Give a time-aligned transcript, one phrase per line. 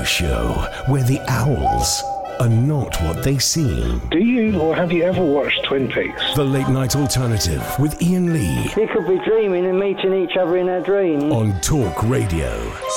[0.00, 0.52] radio show
[0.90, 2.02] where the owls
[2.40, 3.98] are not what they seem.
[4.10, 6.22] Do you or have you ever watched Twin Peaks?
[6.34, 10.56] The late night alternative with Iain Lee We could be dreaming and meeting each other
[10.56, 11.24] in our dreams.
[11.24, 12.50] on Talk Radio.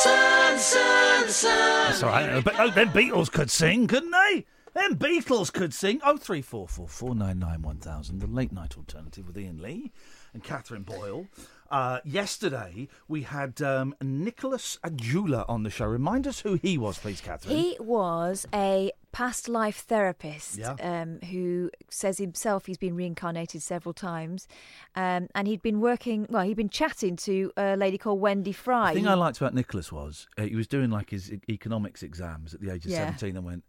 [0.04, 2.30] That's all right.
[2.30, 4.46] Uh, but oh, them Beatles could sing, couldn't they?
[4.74, 6.00] Them Beatles could sing.
[6.06, 8.20] Oh three four four four nine nine one thousand.
[8.20, 9.92] The late night alternative with Iain Lee
[10.34, 11.28] and Catherine Boyle.
[11.73, 15.86] Uh, yesterday we had um, Nicholas Aujula on the show.
[15.86, 17.58] Remind us who he was, please, Catherine.
[17.58, 20.75] He was a past life therapist Yeah.
[20.80, 24.48] um, who says himself he's been reincarnated several times.
[24.95, 28.94] Um, and he'd been working, well, he'd been chatting to a lady called Wendy Fry.
[28.94, 32.53] The thing I liked about Nicholas was uh, he was doing like his economics exams
[32.53, 33.00] at the age of Yeah.
[33.00, 33.64] 17 and went,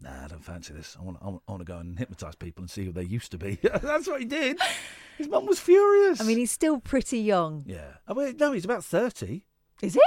[0.00, 0.96] nah, I don't fancy this.
[0.98, 3.04] I want, I want, I want to go and hypnotise people and see who they
[3.04, 3.58] used to be.
[3.62, 4.58] That's what he did.
[5.16, 6.20] His mum was furious.
[6.20, 7.64] I mean, he's still pretty young.
[7.66, 7.94] yeah.
[8.06, 9.44] I mean, no, he's about 30.
[9.82, 10.00] Is he?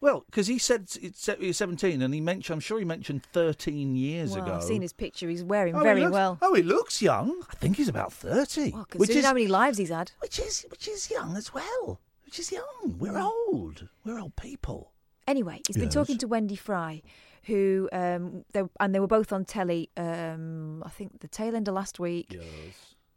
[0.00, 3.96] Well, because he said he was 17 and he mentioned, I'm sure he mentioned 13
[3.96, 4.54] years well, ago.
[4.54, 5.28] I've seen his picture.
[5.28, 6.38] He's wearing Oh, he very looks- well.
[6.40, 7.42] Oh, he looks young.
[7.50, 8.70] I think he's about 30.
[8.70, 10.12] Well, which is, how many lives he's had.
[10.20, 12.00] which is which is young as well.
[12.24, 12.96] Which is young.
[12.98, 13.30] We're mm.
[13.48, 13.88] old.
[14.04, 14.92] We're old people.
[15.26, 17.02] Anyway, he's been talking to Wendy Fry,
[17.48, 19.90] who um, they, and they were both on telly.
[19.96, 22.44] Um, I think the tail end of last week, Yes.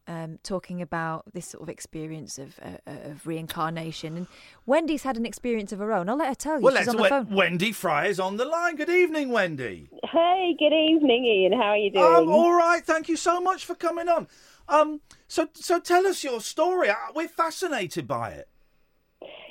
[0.07, 4.17] um, talking about this sort of experience of uh, of reincarnation.
[4.17, 4.27] And
[4.65, 6.09] Wendy's had an experience of her own.
[6.09, 6.63] I'll let her tell you.
[6.65, 7.35] Well, She's let's on the we- phone.
[7.35, 8.75] Wendy Fry is on the line.
[8.77, 9.89] Good evening, Wendy.
[10.03, 11.53] Hey, good evening, Iain.
[11.61, 12.03] How are you doing?
[12.05, 12.83] I'm all right.
[12.83, 14.27] Thank you so much for coming on.
[14.67, 16.89] Um, so so tell us your story.
[16.89, 18.47] Uh, We're fascinated by it.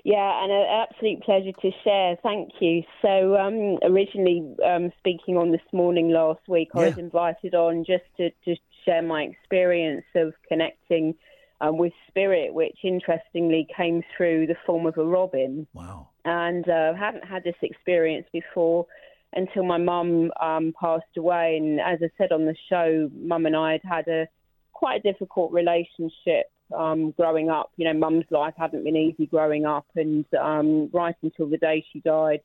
[0.05, 2.17] Yeah, and an absolute pleasure to share.
[2.23, 2.83] Thank you.
[3.03, 8.05] So, um, originally um, speaking on this morning last week, I was invited on just
[8.17, 11.15] to, to share my experience of connecting
[11.61, 15.67] um, with spirit, which interestingly came through the form of a robin.
[15.75, 16.09] Wow.
[16.25, 18.87] and uh, hadn't had this experience before
[19.35, 21.57] until my mum um, passed away.
[21.57, 24.27] And as I said on the show, mum and I had had a
[24.73, 27.71] quite a difficult relationship um, growing up.
[27.77, 31.85] You know, mum's life hadn't been easy growing up, and um, right until the day
[31.93, 32.41] she died.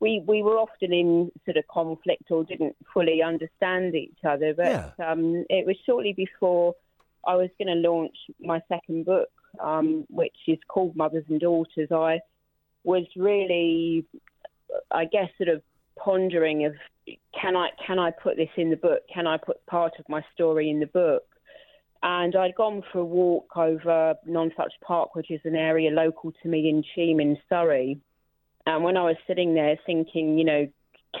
[0.00, 4.98] We, we were often in sort of conflict or didn't fully understand each other, but
[5.04, 6.74] um, it was shortly before
[7.24, 9.28] I was going to launch my second book,
[9.60, 11.92] um, which is called Mothers and Daughters.
[11.92, 12.20] I
[12.82, 14.04] was really,
[14.90, 15.62] I guess, sort of
[15.96, 16.74] pondering of
[17.40, 19.02] can I can I put this in the book?
[19.12, 21.24] Can I put part of my story in the book?
[22.02, 26.48] And I'd gone for a walk over Nonsuch Park, which is an area local to
[26.48, 28.00] me in Cheam in Surrey.
[28.66, 30.68] And when I was sitting there thinking, you know,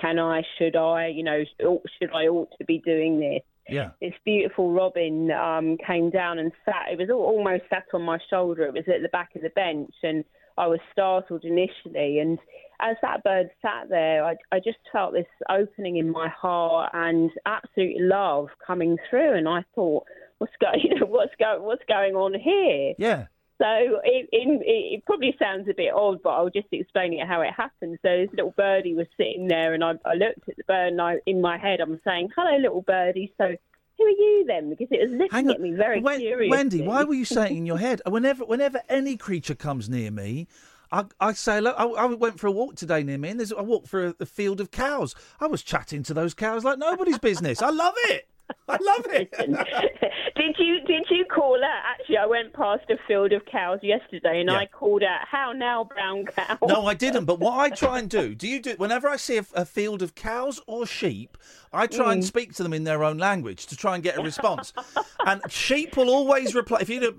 [0.00, 3.42] can I, should I, you know, should I ought to be doing this?
[3.68, 3.90] Yeah.
[4.00, 6.90] this beautiful robin um, came down and sat.
[6.90, 8.64] It was almost sat on my shoulder.
[8.64, 10.24] It was at the back of the bench, and
[10.58, 12.18] I was startled initially.
[12.18, 12.38] And
[12.80, 17.30] as that bird sat there, I, I just felt this opening in my heart and
[17.46, 19.36] absolute love coming through.
[19.36, 20.04] And I thought,
[20.42, 22.94] what's going, you know, what's going, what's going on here?
[22.98, 23.26] Yeah.
[23.58, 23.68] So
[24.02, 27.52] it, it, it probably sounds a bit odd, but I'll just explain it how it
[27.56, 27.98] happened.
[28.02, 31.00] So this little birdie was sitting there, and I, I looked at the bird, and
[31.00, 33.54] I, in my head, I'm saying, "Hello, little birdie." So
[33.98, 34.70] who are you then?
[34.70, 36.50] Because it was looking at me very Wen- curiously.
[36.50, 38.02] Wendy, why were you saying in your head?
[38.04, 40.48] Whenever, whenever any creature comes near me,
[40.90, 43.52] I, I say, look, I, I went for a walk today near me, and there's,
[43.52, 45.14] I walked through a, a field of cows.
[45.40, 47.62] I was chatting to those cows like nobody's business.
[47.62, 48.28] I love it.
[48.68, 49.30] I love it.
[50.36, 51.82] did you did you call out?
[51.98, 54.56] Actually, I went past a field of cows yesterday, and Yeah.
[54.58, 57.24] I called out, "How now, brown cow?" No, I didn't.
[57.24, 58.74] But what I try and do, do you do?
[58.76, 61.36] Whenever I see a, a field of cows or sheep,
[61.72, 62.26] I try and mm.
[62.26, 64.72] speak to them in their own language to try and get a response.
[65.26, 66.78] and sheep will always reply.
[66.80, 67.14] If you do,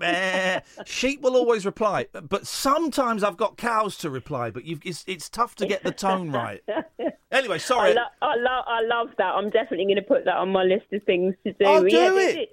[0.84, 2.06] sheep will always reply.
[2.12, 4.50] But sometimes I've got cows to reply.
[4.50, 6.62] But you've, it's, it's tough to get the tone right.
[7.32, 7.94] Anyway, I, sorry.
[7.94, 9.34] lo- I, lo- I love that.
[9.34, 11.64] I'm definitely going to put that on my list of things to do.
[11.64, 12.50] Oh, do Yeah, it.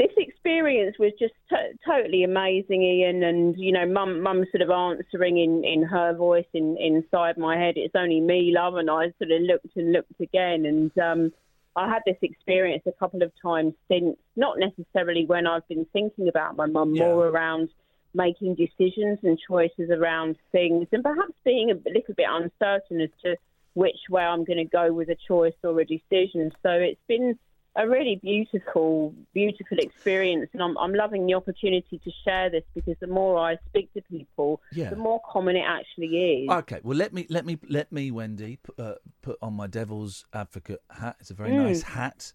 [0.00, 3.22] This experience was just to- totally amazing, Iain.
[3.22, 7.58] And you know, mum, mum sort of answering in, in her voice in, inside my
[7.58, 7.74] head.
[7.76, 8.76] It's only me, love.
[8.76, 11.32] And I sort of looked and looked again, and um,
[11.76, 14.16] I had this experience a couple of times since.
[14.36, 17.04] Not necessarily when I've been thinking about my mum, Yeah.
[17.04, 17.68] more around
[18.14, 23.36] making decisions and choices around things, and perhaps being a little bit uncertain as to
[23.74, 26.52] which way I'm going to go with a choice or a decision.
[26.62, 27.38] So it's been
[27.76, 32.96] a really beautiful, beautiful experience, and I'm, I'm loving the opportunity to share this because
[33.00, 34.90] the more I speak to people, Yeah.
[34.90, 36.50] the more common it actually is.
[36.50, 40.80] Okay, well let me let me let me Wendy uh, put on my devil's advocate
[40.90, 41.16] hat.
[41.20, 41.66] It's a very Mm.
[41.66, 42.32] nice hat.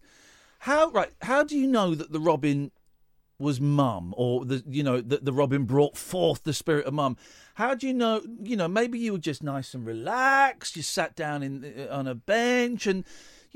[0.60, 1.10] How right?
[1.22, 2.70] How do you know that the Robin
[3.38, 7.18] was mum, or the you know that the Robin brought forth the spirit of mum?
[7.56, 8.22] How do you know?
[8.42, 10.76] You know, maybe you were just nice and relaxed.
[10.76, 13.04] You sat down in uh, on a bench, and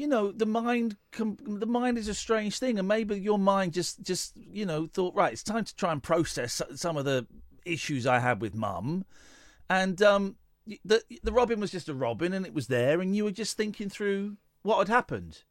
[0.00, 0.96] you know the mind.
[1.12, 5.14] The mind is a strange thing, and maybe your mind just just you know thought
[5.14, 5.32] right.
[5.32, 7.26] It's time to try and process some of the
[7.66, 9.04] issues I had with mum,
[9.68, 10.36] and um,
[10.84, 13.58] the the Robin was just a Robin, and it was there, and you were just
[13.58, 15.42] thinking through what had happened.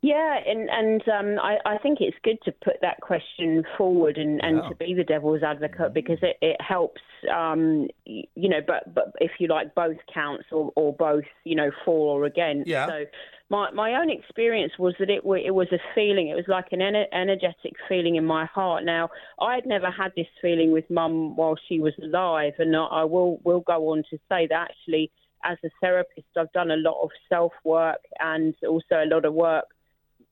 [0.00, 4.40] Yeah, and and um, I, I think it's good to put that question forward and,
[4.44, 4.68] and Yeah.
[4.68, 7.00] to be the devil's advocate because it, it helps,
[7.34, 11.72] um, you know, but but if you like, both counts or, or both, you know,
[11.84, 12.68] for or against.
[12.68, 12.86] Yeah.
[12.86, 13.06] So
[13.50, 16.28] my my own experience was that it it was a feeling.
[16.28, 18.84] It was like an ener- energetic feeling in my heart.
[18.84, 19.10] Now
[19.40, 23.04] I had never had this feeling with Mum while she was alive, and I, I
[23.04, 25.10] will will go on to say that actually.
[25.44, 29.34] As a therapist, I've done a lot of self work and also a lot of
[29.34, 29.66] work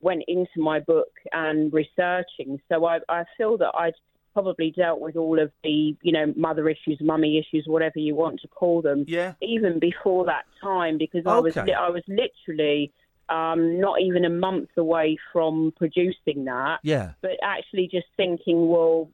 [0.01, 2.59] went into my book and researching.
[2.69, 3.93] So I, I feel that I'd
[4.33, 8.39] probably dealt with all of the, you know, mother issues, mummy issues, whatever you want
[8.41, 9.33] to call them, Yeah.
[9.41, 12.91] even before that time, because I was I was literally
[13.29, 16.79] um, not even a month away from producing that.
[16.83, 17.13] Yeah.
[17.21, 19.09] But actually, just thinking, well,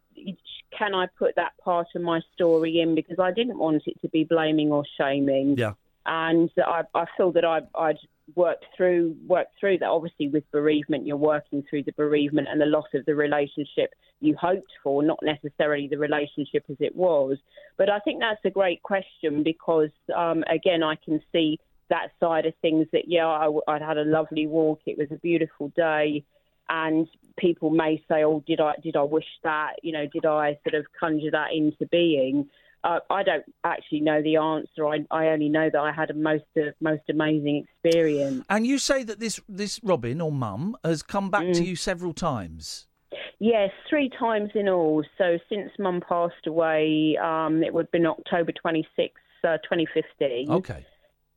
[0.78, 4.10] can I put that part of my story in because I didn't want it to
[4.10, 5.74] be blaming or shaming Yeah.
[6.06, 7.98] and I, I feel that I, I'd
[8.36, 9.90] worked through worked through that.
[9.90, 14.36] Obviously, with bereavement, you're working through the bereavement and the loss of the relationship you
[14.40, 17.38] hoped for, not necessarily the relationship as it was.
[17.78, 21.60] But I think that's a great question because, um, again, I can see
[21.90, 22.88] that side of things.
[22.94, 24.82] That yeah, I, I'd had a lovely walk.
[24.86, 26.24] It was a beautiful day.
[26.70, 29.74] And people may say, "Oh, did I did I wish that?
[29.84, 32.50] You know, did I sort of conjure that into being?"
[32.84, 34.86] Uh, I don't actually know the answer.
[34.88, 38.46] I, I only know that I had a most uh, most amazing experience.
[38.50, 41.54] And you say that this this Robin or Mum has come back Mm.
[41.56, 42.88] to you several times.
[43.40, 45.04] Yes, three times in all.
[45.18, 50.50] So since Mum passed away, um, it would have been October twenty sixth, uh, 2015.
[50.52, 50.86] Okay.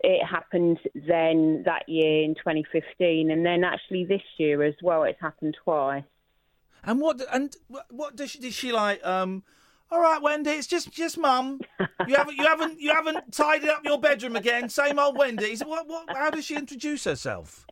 [0.00, 5.04] It happened then that year in 2015, and then actually this year as well.
[5.04, 6.04] It's happened twice.
[6.84, 9.04] And what and what- what does she, did she like?
[9.06, 9.42] Um,
[9.90, 11.60] all right, Wendy, it's just just Mum.
[12.06, 14.68] You haven't you haven't you haven't tidied up your bedroom again.
[14.68, 15.56] Same old Wendy.
[15.64, 16.08] What what?
[16.16, 17.66] How does she introduce herself?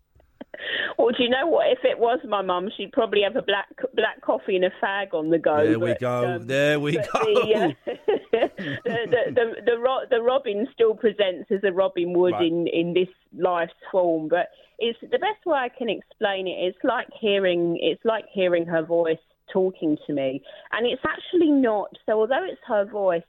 [0.96, 1.66] Well, do you know what?
[1.68, 5.12] If it was my mum, she'd probably have a black black coffee and a fag
[5.12, 5.56] on the go.
[5.66, 6.34] There we go.
[6.36, 7.02] um, there we go.
[7.12, 7.90] The, uh,
[8.32, 8.50] the,
[8.84, 12.44] the, the, the, Ro- the Robin still presents as a Robin would Right.
[12.46, 16.52] in, in this life's form, but it's the best way I can explain it.
[16.52, 19.18] It's like hearing it's like hearing her voice
[19.52, 20.42] talking to me,
[20.72, 21.90] and it's actually not.
[22.06, 23.22] So although it's her voice,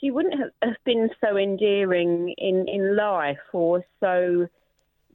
[0.00, 4.48] she wouldn't have, been so endearing in in life or so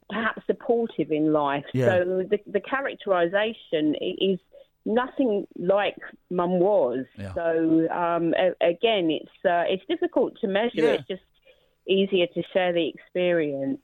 [0.08, 1.64] perhaps supportive in life.
[1.72, 1.86] Yeah.
[1.86, 4.38] So the the characterisation is
[4.84, 5.96] nothing like
[6.30, 7.04] Mum was.
[7.18, 7.34] Yeah.
[7.34, 10.82] So um, again, it's uh, it's difficult to measure.
[10.82, 10.90] Yeah.
[10.92, 11.22] It's just
[11.88, 13.80] easier to share the experience.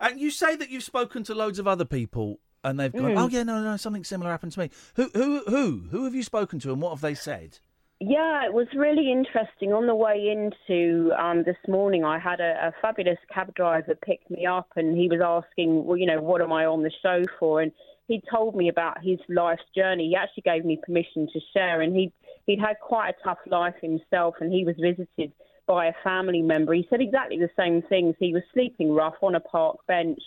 [0.00, 3.18] And you say that you've spoken to loads of other people, and they've gone, Mm.
[3.24, 6.22] "Oh yeah, no, no, something similar happened to me." Who, who, who, who have you
[6.22, 7.58] spoken to, and what have they said?
[8.00, 9.72] Yeah, it was really interesting.
[9.72, 14.20] On the way into um, this morning, I had a, a fabulous cab driver pick
[14.30, 17.24] me up, and he was asking, well, you know, what am I on the show
[17.40, 17.60] for?
[17.60, 17.72] And
[18.06, 20.08] he told me about his life's journey.
[20.10, 22.12] He actually gave me permission to share, and he
[22.46, 25.32] he'd had quite a tough life himself, and he was visited
[25.66, 26.72] by a family member.
[26.72, 28.14] He said exactly the same things.
[28.20, 30.20] He was sleeping rough on a park bench,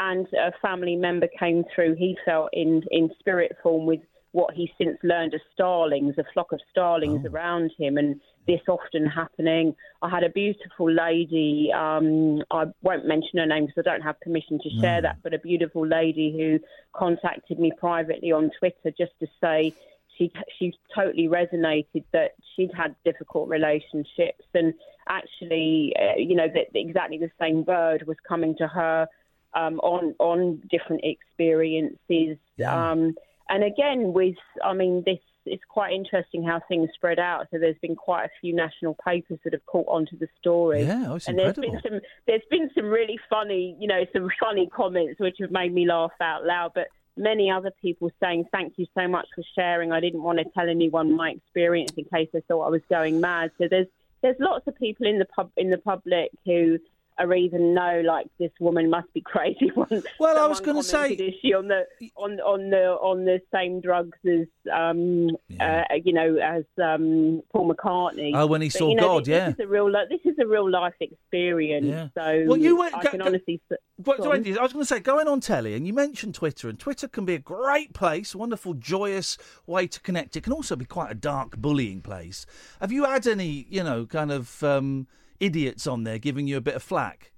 [0.00, 1.94] and a family member came through.
[1.94, 4.00] He felt in in spirit form with
[4.32, 9.04] what he's since learned as starlings, a flock of starlings around him, and this often
[9.04, 9.74] happening.
[10.02, 14.20] I had a beautiful lady, um, I won't mention her name because I don't have
[14.20, 16.60] permission to share that, but a beautiful lady who
[16.96, 19.74] contacted me privately on Twitter just to say
[20.16, 24.74] she she totally resonated that she'd had difficult relationships and
[25.08, 29.08] actually, uh, you know, that exactly the same bird was coming to her
[29.54, 32.38] um, on on different experiences.
[32.66, 33.14] Um,
[33.48, 37.48] and again, with I mean, this is quite interesting how things spread out.
[37.50, 40.84] So there's been quite a few national papers that have caught onto the story.
[40.84, 41.80] Yeah, oh, it's and there's incredible.
[41.82, 45.72] been some there's been some really funny, you know, some funny comments which have made
[45.72, 46.72] me laugh out loud.
[46.74, 49.92] But many other people saying thank you so much for sharing.
[49.92, 53.20] I didn't want to tell anyone my experience in case they thought I was going
[53.20, 53.50] mad.
[53.58, 53.88] So there's
[54.22, 56.78] there's lots of people in the pub in the public who
[57.20, 57.74] are reason.
[57.74, 59.70] No, like this woman must be crazy.
[60.18, 61.84] well, I was going to say is she on the
[62.16, 65.84] on on the on the same drugs as um yeah.
[65.90, 68.32] uh, you know as um Paul McCartney.
[68.34, 69.46] Oh, when he but, saw you know, God, this, yeah.
[69.46, 71.86] This is a real this is a real life experience.
[71.86, 72.08] Yeah.
[72.16, 73.60] So well, you went, I go, can go, honestly.
[73.98, 77.06] But, I was going to say, going on telly, and you mentioned Twitter, and Twitter
[77.06, 79.36] can be a great place, wonderful, joyous
[79.66, 80.36] way to connect.
[80.36, 82.46] It can also be quite a dark, bullying place.
[82.80, 85.06] Have you had any, you know, kind of um,
[85.40, 87.32] idiots on there giving you a bit of flack?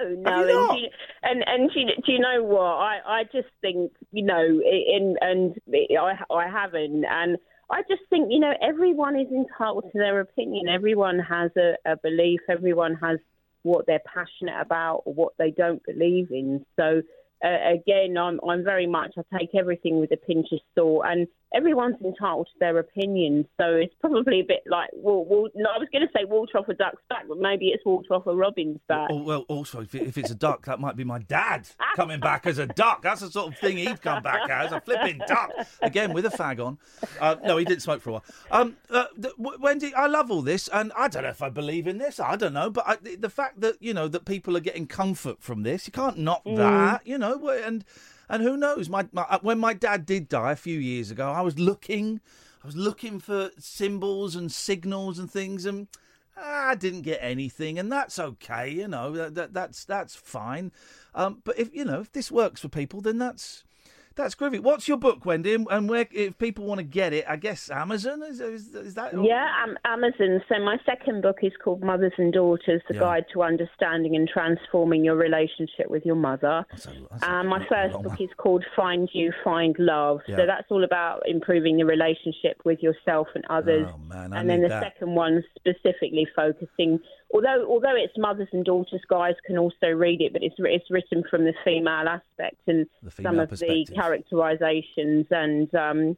[0.05, 0.89] No, no, and, you,
[1.21, 2.61] and and do you, do you know what?
[2.61, 7.37] I I just think you know, in and I I haven't, and
[7.69, 10.67] I just think you know everyone is entitled to their opinion.
[10.67, 12.41] Everyone has a, a belief.
[12.49, 13.19] Everyone has
[13.61, 16.65] what they're passionate about or what they don't believe in.
[16.75, 17.01] So
[17.43, 21.27] uh, again, I'm I'm very much I take everything with a pinch of salt, and
[21.53, 23.47] everyone's entitled to their opinion.
[23.59, 26.57] So it's probably a bit like well, well no, I was going to say Walter
[26.57, 29.09] off a duck's back, but maybe it's Walter off a robin's back.
[29.09, 32.45] Well, well also if, if it's a duck, that might be my dad coming back
[32.45, 33.01] as a duck.
[33.01, 36.29] That's the sort of thing he'd come back as a flipping duck again with a
[36.29, 36.77] fag on.
[37.19, 38.23] Uh, no, he didn't smoke for a while.
[38.51, 39.05] Um, uh,
[39.37, 42.19] Wendy, I love all this, and I don't know if I believe in this.
[42.19, 45.41] I don't know, but I, the fact that you know that people are getting comfort
[45.41, 46.57] from this, you can't knock Mm.
[46.57, 47.05] that.
[47.07, 47.85] You know, and
[48.33, 48.89] and who knows?
[48.89, 52.19] My, my uh, when my dad did die a few years ago, I was looking,
[52.63, 55.87] I was looking for symbols and signals and things, and
[56.35, 58.71] I didn't get anything, and that's okay.
[58.71, 60.71] You know, that, that that's that's fine.
[61.13, 63.65] Um, but if you know if this works for people, then that's
[64.15, 64.59] that's groovy.
[64.59, 65.53] What's your book, Wendy?
[65.53, 69.13] And, where, if people want to get it, I guess Amazon is is, is that?
[69.13, 70.41] Yeah, um, Amazon.
[70.49, 72.99] So my second book is called Mothers and Daughters: The Yeah.
[72.99, 76.65] Guide to Understanding and Transforming Your Relationship with Your Mother.
[76.71, 78.17] That's a- that's a my first book one.
[78.21, 80.21] is called Find You, Find Love.
[80.27, 80.37] Yeah.
[80.37, 83.87] So that's all about improving the relationship with yourself and others.
[83.93, 84.83] Oh man, I and then the that.
[84.83, 86.99] second one specifically focusing,
[87.33, 91.23] although although it's mothers and daughters, guys can also read it, but it's it's written
[91.29, 93.95] from the female aspect and The some of the perspective.
[93.95, 95.73] characterizations and.
[95.75, 96.17] Um,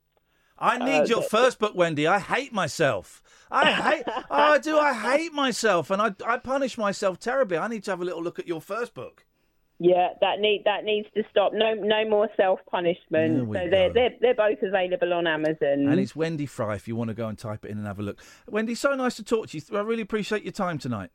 [0.58, 2.08] I need uh, your but- first book, Wendy.
[2.08, 3.22] I hate myself.
[3.52, 4.04] I hate.
[4.08, 4.78] oh, I do.
[4.78, 7.58] I hate myself, and I I punish myself terribly.
[7.58, 9.26] I need to have a little look at your first book.
[9.78, 11.52] Yeah, that need that needs to stop.
[11.54, 13.48] No, no more self punishment.
[13.48, 13.94] So they're go.
[13.94, 15.88] they're they're both available on Amazon.
[15.90, 18.00] And it's Wendy Fry if you want to go and type it in and have
[18.00, 18.22] a look.
[18.50, 19.64] Wendy, so nice to talk to you.
[19.78, 21.10] I really appreciate your time tonight.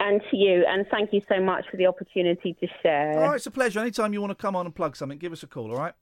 [0.00, 3.22] and to you, and thank you so much for the opportunity to share.
[3.22, 3.80] Oh, it's a pleasure.
[3.80, 5.92] Anytime you want to come on and plug something, give us a call, all right?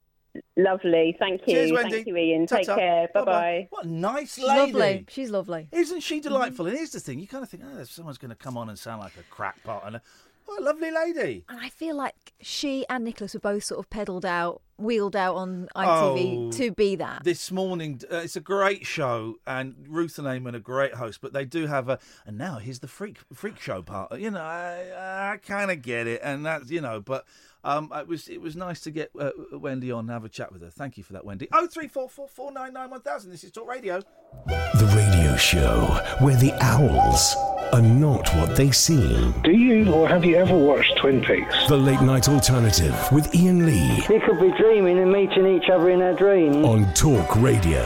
[0.55, 1.91] Lovely, thank you, Cheers, Wendy.
[1.91, 2.45] thank you, Iain.
[2.47, 2.77] Take Ta-ta.
[2.79, 3.07] care.
[3.13, 3.67] Bye Bye-bye.
[3.71, 4.71] What a nice She's lady.
[4.71, 5.05] lovely.
[5.09, 5.67] She's lovely.
[5.71, 6.67] Isn't she delightful?
[6.67, 8.77] And here's the thing: you kind of think, oh, someone's going to come on and
[8.79, 10.01] sound like a crackpot, and a,
[10.49, 11.45] what a lovely lady.
[11.49, 15.35] And I feel like she and Nicholas were both sort of pedalled out, wheeled out
[15.35, 17.23] on ITV Oh, to be that.
[17.23, 21.33] This morning, uh, it's a great show, and Ruth and Eamonn are great hosts, but
[21.33, 21.99] they do have a.
[22.25, 24.17] And now here's the freak freak show part.
[24.19, 27.25] You know, I, I kind of get it, and that's you know, but
[27.63, 30.51] um, it was it was nice to get uh, Wendy on and have a chat
[30.51, 30.69] with her.
[30.69, 31.47] Thank you for that, Wendy.
[31.53, 33.31] Oh three four four four nine nine one thousand.
[33.31, 34.01] This is Talk Radio.
[34.47, 34.98] The radio
[35.39, 37.35] show where the owls
[37.71, 39.31] are not what they seem.
[39.43, 41.55] Do you or have you ever watched Twin Peaks?
[41.67, 45.89] The late night alternative with Iain Lee We could be dreaming and meeting each other
[45.89, 46.57] in their dreams.
[46.57, 47.85] on Talk Radio.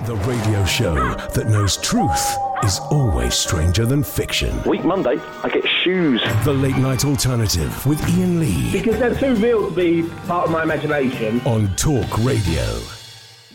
[0.00, 0.94] The radio show
[1.34, 4.60] that knows truth is always stranger than fiction.
[4.64, 6.20] Week Monday, I get shoes.
[6.44, 10.50] The Late Night Alternative with Iain Lee Because they're too real to be part of
[10.50, 11.40] my imagination.
[11.46, 12.80] on Talk Radio.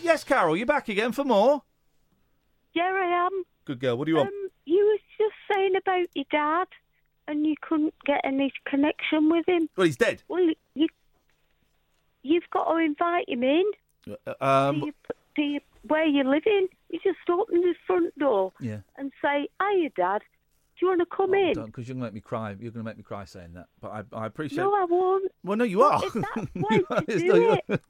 [0.02, 1.64] Yes, Carol, you're back again for more.
[2.74, 3.44] Yeah, I am.
[3.66, 3.98] Good girl.
[3.98, 4.30] What do you want?
[4.30, 6.68] Um, you was just saying about your dad,
[7.28, 9.68] and you couldn't get any connection with him.
[9.76, 10.24] Well, he's dead.
[10.30, 10.88] Well, you
[12.24, 13.64] you've got to invite him in.
[14.26, 14.94] Uh, Um, do you,
[15.36, 16.68] do you, where you living?
[16.90, 18.80] You just open the front door yeah.
[18.98, 20.22] and say, "Hiya, Dad.
[20.80, 22.50] Do you want to come oh, in?" Because you're going to make me cry.
[22.50, 23.68] You're going to make me cry saying that.
[23.82, 24.58] But I, I appreciate.
[24.58, 25.32] No, I won't.
[25.44, 26.02] Well, no, you are.
[26.02, 26.14] that's
[26.54, 27.02] why are.
[27.02, 27.82] to do no, it.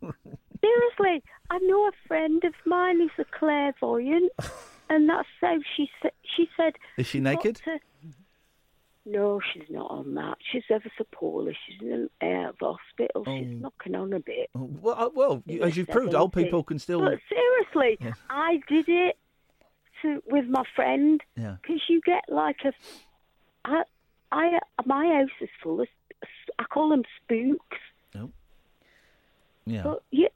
[0.61, 4.31] Seriously, I know a friend of mine is a clairvoyant,
[4.89, 6.11] and that's how she said.
[6.35, 7.57] She said, Is she naked?
[7.57, 7.79] to-"
[9.09, 10.37] No, she's not on that.
[10.51, 11.57] She's ever so poorly.
[11.65, 13.23] She's in the out of hospital.
[13.25, 14.49] She's knocking on a bit.
[14.53, 16.99] Well, uh, well, you- as you've proved, old people can still.
[16.99, 17.97] But seriously.
[18.29, 19.17] I did it
[20.01, 21.55] to with my friend Yeah.
[21.61, 22.73] because you get like a.
[23.63, 23.83] I,
[24.31, 25.87] I, my house is full of.
[26.59, 27.77] I call them spooks.
[29.65, 29.83] Yeah.
[29.83, 30.29] But you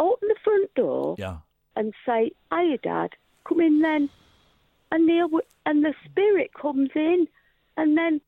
[0.00, 1.38] open the front door Yeah.
[1.76, 3.10] and say, "Hiya, Dad,
[3.44, 4.10] come in then,"
[4.94, 7.26] and they'll and the spirit comes in,
[7.76, 8.20] and then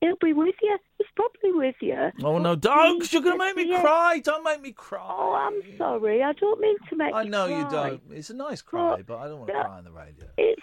[0.00, 0.78] he'll be with you.
[0.98, 2.10] He's probably with you.
[2.22, 3.00] Oh no, But don't!
[3.00, 3.80] 'cause please, You're going to make me yeah.
[3.82, 4.20] cry.
[4.22, 5.00] Don't make me cry.
[5.06, 6.22] Oh, I'm sorry.
[6.22, 7.88] I don't mean to make I know you cry.
[7.90, 8.02] don't.
[8.12, 10.26] It's a nice cry, but I don't want to cry on the radio.
[10.38, 10.62] It's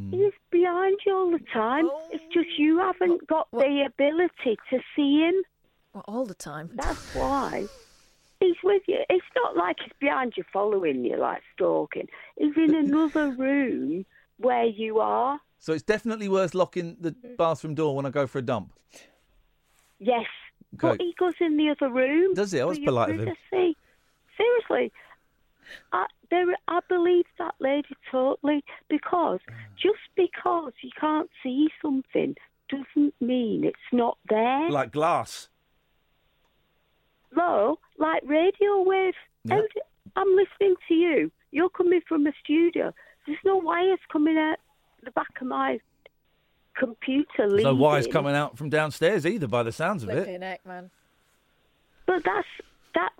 [0.00, 0.10] Mm.
[0.14, 1.86] he's behind you all the time.
[2.10, 5.34] It's just you haven't got the ability to see him.
[5.92, 6.70] Well, all the time.
[6.72, 7.66] That's why.
[8.42, 8.98] He's with you.
[9.08, 12.08] It's not like he's behind you following you like stalking.
[12.36, 14.04] He's in another room
[14.38, 15.40] where you are.
[15.58, 18.72] So it's definitely worth locking the bathroom door when I go for a dump.
[20.00, 20.26] Yes.
[20.74, 20.88] Okay.
[20.88, 22.34] But he goes in the other room.
[22.34, 22.60] Does he?
[22.60, 23.36] I was polite of him.
[24.36, 24.92] Seriously.
[25.92, 29.38] I, there, I believe that lady totally because
[29.80, 32.34] just because you can't see something
[32.68, 34.68] doesn't mean it's not there.
[34.70, 35.48] Like glass.
[37.34, 39.16] No, like radio waves.
[39.44, 39.56] Yeah.
[39.56, 41.30] How I'm listening to you.
[41.50, 42.92] You're coming from a studio.
[43.26, 44.58] There's no wires coming out
[45.04, 45.80] the back of my
[46.76, 47.48] computer.
[47.48, 50.24] There's no wires coming out from downstairs either, by the sounds of it.
[50.24, 50.90] Flipping heck, man.
[52.06, 52.48] But that's
[52.94, 53.14] that's.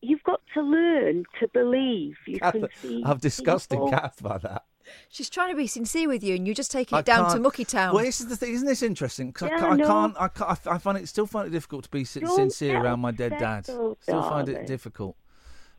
[0.00, 3.02] You've got to learn to believe you can see.
[3.04, 3.90] I've disgusted people.
[3.90, 4.64] Kath by that.
[5.08, 7.30] She's trying to be sincere with you, and you're just taking I it down to
[7.32, 7.94] can't- Mucky Town.
[7.94, 8.52] Well, this is the thing.
[8.54, 9.32] Isn't this interesting?
[9.32, 10.16] 'Cause Yeah, I, I can't, I can't.
[10.20, 10.48] I can't.
[10.50, 13.10] I f- I find it still find it difficult to be Don't sincere around my
[13.10, 13.74] dead upset dad.
[13.74, 15.16] though, Still find it difficult.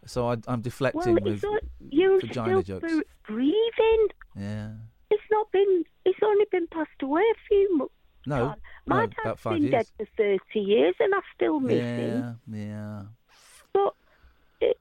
[0.06, 2.94] So I, I'm deflecting Well, with it's you're vagina still jokes.
[3.26, 4.08] breathing.
[4.38, 4.72] Yeah.
[5.10, 5.86] It's not been.
[6.06, 7.94] It's only been passed away a few months.
[8.26, 8.56] No.
[8.86, 9.72] My no, dad's about five been years.
[9.72, 12.38] dead for thirty years, and I still miss him.
[12.52, 12.58] Yeah.
[12.58, 13.02] Yeah.
[13.74, 13.94] But
[14.60, 14.78] it,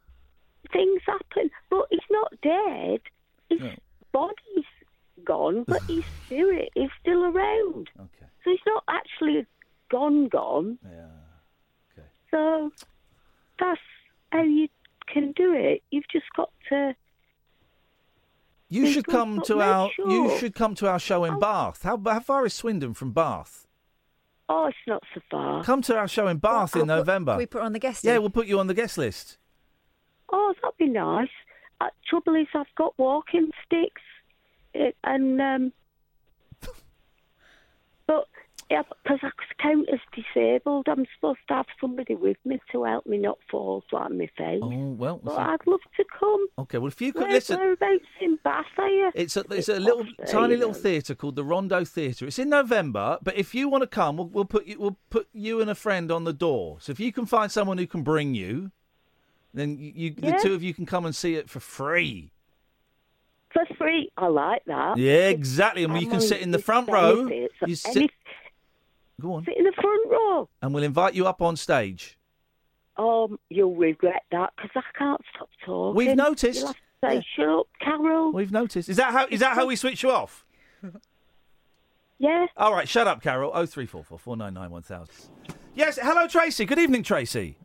[0.72, 1.50] things happen.
[1.70, 3.00] But he's not dead.
[3.50, 3.70] His No.
[4.12, 4.64] Body's
[5.24, 7.90] gone, but his spirit is still around.
[7.98, 8.26] Okay.
[8.44, 9.46] So he's not actually
[9.90, 10.78] gone, gone.
[10.84, 11.06] Yeah.
[11.92, 12.08] Okay.
[12.30, 12.72] So
[13.58, 13.80] that's
[14.30, 14.68] how you
[15.06, 15.82] can do it.
[15.90, 16.94] You've just got to.
[18.68, 19.90] You should come to makes our.
[19.98, 21.38] You should come to our show in oh.
[21.38, 21.82] Bath.
[21.82, 23.66] How, how far is Swindon from Bath?
[24.48, 25.62] Oh, it's not so far.
[25.62, 27.32] Come to our show in Bath in November.
[27.32, 29.38] Can we put on the guest yeah, we'll put you on the guest list.
[30.30, 31.28] Oh, that'd be nice.
[31.82, 34.02] Uh, trouble is, I've got walking sticks,
[35.02, 35.72] and um,
[38.06, 38.28] but
[38.70, 43.04] yeah, because I count as disabled, I'm supposed to have somebody with me to help
[43.04, 44.60] me not fall flat on my face.
[44.62, 45.20] Oh well.
[45.24, 46.46] But I'd love to come.
[46.60, 46.78] okay.
[46.78, 47.58] Well, if you could Where, listen.
[47.58, 49.10] whereabouts in Bath are you?
[49.16, 52.26] It's a it's a little tiny little theatre called the Rondo Theatre.
[52.26, 55.26] It's in November, but if you want to come, we'll, we'll put you we'll put
[55.32, 56.78] you and a friend on the door.
[56.80, 58.70] So if you can find someone who can bring you,
[59.54, 60.36] then you, you Yeah.
[60.36, 62.30] the two of you can come and see it for free.
[63.52, 64.96] For free, I like that.
[64.96, 65.84] Yeah, exactly.
[65.84, 67.26] And you can sit in the front row.
[67.26, 68.10] You Any- sit,
[69.20, 70.48] go on, sit in the front row.
[70.62, 72.16] and we'll invite you up on stage.
[72.96, 75.96] Um, you'll regret that because I can't stop talking.
[75.96, 76.58] We've noticed.
[76.60, 78.88] You'll have to say, "Shut up, Carol." We've noticed.
[78.88, 80.44] Is that how is that how we switch you off?
[82.18, 82.46] Yeah.
[82.56, 83.50] All right, shut up, Carol.
[83.52, 85.14] Oh three four four four nine nine one thousand.
[85.74, 86.64] Yes, hello, Tracy.
[86.64, 87.56] Good evening, Tracy.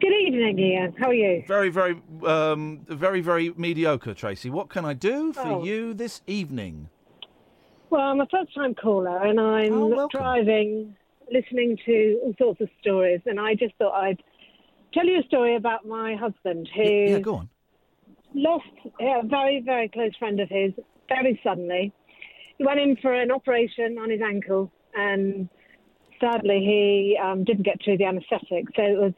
[0.00, 0.94] Good evening, Iain.
[0.98, 1.42] How are you?
[1.46, 4.48] Very, very, um, very, very mediocre, Tracy.
[4.48, 5.64] What can I do for Oh.
[5.64, 6.88] you this evening?
[7.90, 10.96] Well, I'm a first time caller and Oh, I'm driving,
[11.30, 14.22] listening to all sorts of stories, and I just thought I'd
[14.94, 17.50] tell you a story about my husband who Yeah, go on.
[18.34, 18.64] lost
[19.00, 20.72] a very, very close friend of his
[21.08, 21.92] very suddenly.
[22.56, 25.48] He went in for an operation on his ankle, and
[26.20, 28.66] sadly, he um, didn't get through the anaesthetic.
[28.76, 29.12] So it was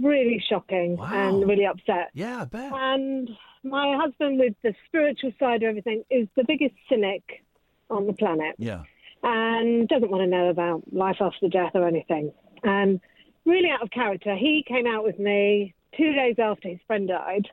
[0.00, 2.10] really shocking and really upset.
[2.14, 2.72] Yeah, I bet.
[2.72, 3.28] And
[3.62, 7.44] my husband, with the spiritual side of everything, is the biggest cynic
[7.90, 8.82] on the planet Yeah.
[9.22, 12.32] and doesn't want to know about life after death or anything.
[12.64, 13.00] And
[13.44, 17.48] really out of character, he came out with me two days after his friend died,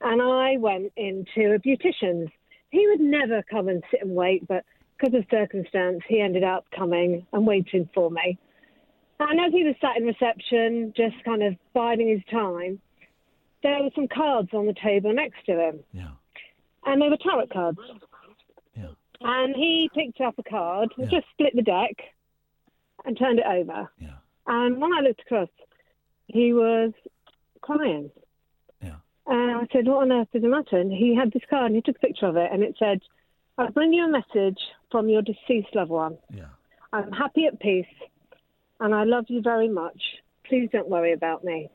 [0.00, 2.30] and I went into a beautician's.
[2.70, 4.64] He would never come and sit and wait, but
[4.98, 8.38] because of circumstance, he ended up coming and waiting for me.
[9.18, 12.80] And as he was sat in reception, just kind of biding his time,
[13.62, 15.80] there were some cards on the table next to him.
[15.92, 16.10] Yeah.
[16.84, 17.78] And they were tarot cards.
[18.76, 18.88] Yeah.
[19.22, 21.96] And he picked up a card, just split the deck,
[23.04, 23.90] and turned it over.
[23.98, 24.16] Yeah.
[24.46, 25.48] And when I looked across,
[26.26, 26.92] he was
[27.62, 28.10] crying.
[28.82, 28.96] Yeah.
[29.26, 30.78] And I said, What on earth is the matter?
[30.78, 33.00] And he had this card and he took a picture of it and it said,
[33.58, 34.58] I bring you a message
[34.90, 36.18] from your deceased loved one.
[36.30, 36.44] Yeah.
[36.92, 37.86] I'm happy at peace
[38.80, 40.00] and I love you very much.
[40.48, 41.70] Please don't worry about me.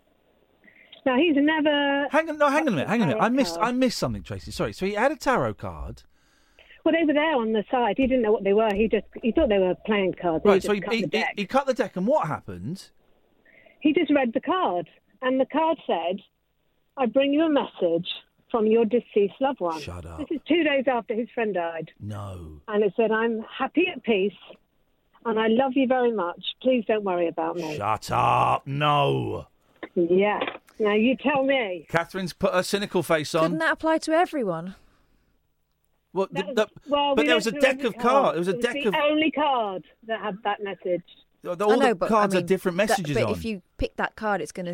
[1.05, 3.23] Now he's never Hang on, no, hang on a minute, hang on a minute.
[3.23, 3.57] I missed.
[3.59, 4.51] I missed something, Tracy.
[4.51, 4.71] Sorry.
[4.73, 6.03] So he had a tarot card.
[6.83, 7.95] Well, they were there on the side.
[7.97, 8.73] He didn't know what they were.
[8.73, 10.45] He just he thought they were playing cards.
[10.45, 10.61] Right.
[10.63, 12.89] So he, cut he, he, he cut the deck, and what happened?
[13.79, 14.87] He just read the card,
[15.21, 16.19] and the card said,
[16.97, 18.07] "I bring you a message
[18.51, 20.19] from your deceased loved one." Shut up.
[20.19, 22.61] This is two days after his friend died, No.
[22.67, 24.33] and it said, "I'm happy at peace,
[25.25, 26.43] and I love you very much.
[26.61, 28.65] Please don't worry about me." Shut up.
[28.65, 29.47] No.
[29.95, 30.39] Yeah.
[30.79, 31.85] Now you tell me.
[31.89, 33.43] Catherine's put her cynical face on.
[33.43, 34.75] Couldn't that apply to everyone?
[36.13, 38.33] Well, the- the- Well, but we there was a deck of cards.
[38.33, 41.03] There was a It was deck the of only card that had that message.
[41.45, 43.31] all I the know, but, I cards mean, had different that- messages but on.
[43.31, 44.65] if you pick that card, it's going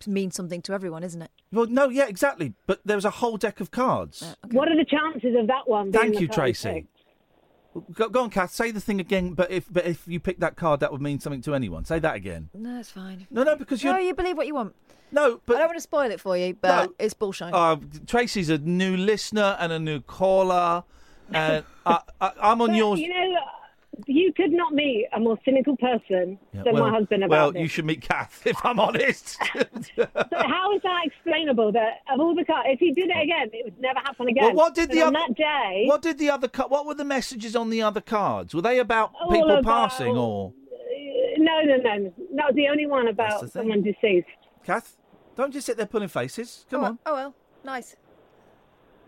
[0.00, 1.30] to mean something to everyone, isn't it?
[1.52, 2.52] Well, no, yeah, exactly.
[2.66, 4.22] But there was a whole deck of cards.
[4.22, 5.90] Uh, what are the chances of that one?
[5.92, 6.72] Thank the you, card Tracy.
[6.72, 6.93] picked?
[7.92, 8.52] Go, go on, Kath.
[8.52, 9.34] Say the thing again.
[9.34, 11.84] But if but if you pick that card, that would mean something to anyone.
[11.84, 12.48] Say that again.
[12.54, 13.26] No, it's fine.
[13.30, 13.98] No, no, because you're.
[13.98, 14.74] you believe what you want.
[15.12, 16.94] No, but I don't want to spoil it for you, but No.
[16.98, 17.52] it's bullshit.
[17.52, 20.82] Uh, Tracy's a new listener and a new caller,
[21.32, 23.00] and I, I, I'm on But, yours.
[23.00, 23.38] You know,
[24.06, 27.52] you could not meet a more cynical person Yeah, than well, my husband about well,
[27.52, 27.62] this.
[27.62, 29.38] you should meet Kath, if I'm honest.
[29.96, 31.72] So how is that explainable?
[31.72, 34.44] That of all the cards, if he did it again, it would never happen again.
[34.44, 35.84] Well, what did But the on other that day?
[35.86, 36.48] What did the other?
[36.48, 38.54] ca- What were the messages on the other cards?
[38.54, 40.52] Were they about people about- passing or?
[40.52, 42.12] Uh, No, no, no.
[42.36, 44.26] That was the only one about someone deceased.
[44.64, 44.96] Kath,
[45.36, 46.64] don't just sit there pulling faces.
[46.70, 47.96] Come oh, on, Oh well, nice.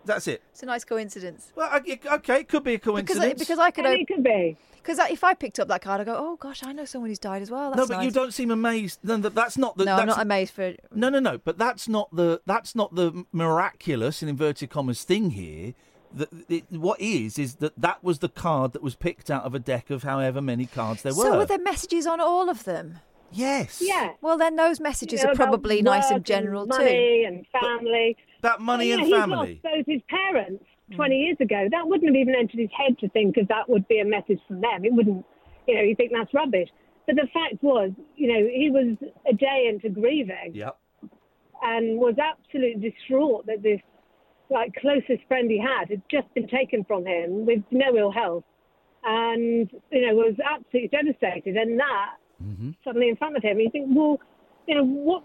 [0.07, 0.41] That's it.
[0.51, 1.51] It's a nice coincidence.
[1.55, 3.25] Well, I- okay, it could be a coincidence.
[3.25, 3.85] I, because I could.
[3.85, 4.57] And it could be.
[4.87, 7.19] Because if I picked up that card, I go, oh gosh, I know someone who's
[7.19, 7.71] died as well.
[7.71, 8.99] no, That's but you don't seem amazed.
[9.03, 9.83] No, that, that's not the.
[9.83, 10.75] No, I'm not amazed for.
[10.95, 11.37] No, no, no.
[11.37, 12.41] But that's not the.
[12.45, 15.73] That's not the miraculous in inverted commas thing here.
[16.13, 19.53] That it, what is is that that was the card that was picked out of
[19.53, 21.23] a deck of however many cards there were.
[21.23, 21.37] So were.
[21.39, 22.99] were there messages on all of them?
[23.31, 23.81] Yes.
[23.83, 24.11] Yeah.
[24.21, 27.27] Well, then those messages You know, are probably nice and general money too.
[27.27, 28.17] and family.
[28.41, 29.47] That money Well, and yeah, family.
[29.47, 30.95] He lost both his parents mm.
[30.95, 31.67] 20 years ago.
[31.71, 34.39] That wouldn't have even entered his head to think that that would be a message
[34.47, 34.85] from them.
[34.85, 35.25] It wouldn't,
[35.67, 36.69] you know, you think that's rubbish.
[37.05, 38.97] But the fact was, you know, he was
[39.29, 40.77] a day into grieving Yep.
[41.63, 43.81] and was absolutely distraught that this
[44.49, 48.45] like closest friend he had had just been taken from him with no ill health
[49.03, 52.11] and you know was absolutely devastated and that
[52.83, 54.19] suddenly in front of him you think well
[54.67, 55.23] you know what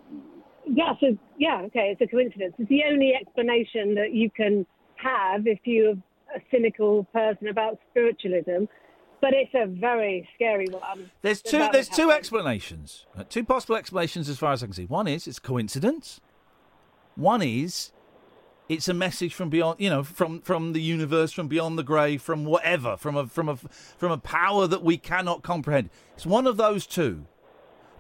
[0.67, 5.47] yeah so yeah okay it's a coincidence it's the only explanation that you can have
[5.47, 5.93] if you're
[6.35, 8.65] a cynical person about spiritualism
[9.21, 11.69] but it's a very scary one There's two.
[11.73, 13.07] There's two explanations.
[13.17, 14.85] Uh, Two possible explanations, as far as I can see.
[14.87, 16.21] One is it's coincidence.
[17.15, 17.93] One is
[18.69, 19.81] it's a message from beyond.
[19.81, 23.49] You know, from from the universe, from beyond the grave, from whatever, from a from
[23.49, 25.91] a from a power that we cannot comprehend.
[26.15, 27.27] It's one of those two.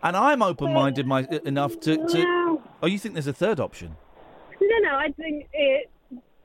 [0.05, 1.96] And I'm open-minded my, enough to.
[1.96, 3.96] to oh, you think there's a third option?
[4.61, 5.90] No, no, I think it,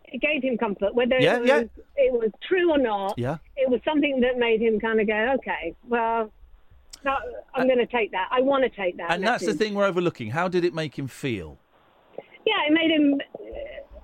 [0.06, 0.94] it gave him comfort.
[0.94, 1.60] Whether Yeah, it, was, yeah.
[1.96, 3.38] it was true or not, Yeah.
[3.56, 6.32] it was something that made him kind of go, okay, well,
[7.04, 7.16] no,
[7.54, 8.28] I'm uh, going to take that.
[8.32, 9.12] I want to take that.
[9.12, 10.32] and that's the thing we're overlooking.
[10.32, 11.58] How did it make him feel?
[12.46, 13.22] Yeah, it made him.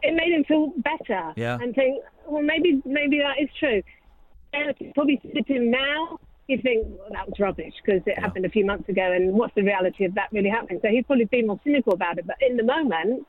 [0.04, 1.34] It made him feel better.
[1.36, 1.58] Yeah.
[1.60, 3.82] And think, well, maybe, maybe that is true.
[4.54, 8.50] And probably to him now you'd think well, that was rubbish because it happened a
[8.50, 10.80] few months ago, and what's the reality of that really happening?
[10.82, 13.26] So he'd probably be more cynical about it, but in the moment,